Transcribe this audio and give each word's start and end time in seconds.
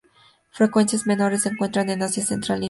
Frecuencias 0.49 1.05
menores 1.05 1.43
se 1.43 1.49
encuentran 1.49 1.91
en 1.91 2.01
Asia 2.01 2.23
Central, 2.25 2.39
India 2.39 2.39
y 2.39 2.43
Siberia. 2.43 2.59